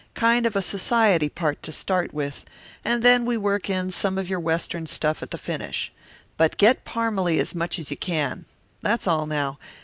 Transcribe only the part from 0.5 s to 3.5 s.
a society part to start with, and then we